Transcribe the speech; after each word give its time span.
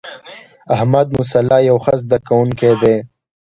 احمدمصلح 0.75 1.57
یو 1.69 1.77
ښه 1.83 1.93
زده 2.03 2.17
کوونکی 2.27 2.71
دی. 2.81 2.95